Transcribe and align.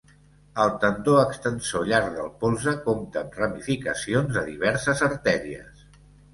El 0.61 0.69
tendó 0.83 1.17
extensor 1.23 1.85
llarg 1.91 2.09
del 2.17 2.31
polze 2.45 2.75
compta 2.87 3.23
amb 3.27 3.39
ramificacions 3.43 4.35
de 4.41 4.47
diverses 4.51 5.07
artèries. 5.13 5.89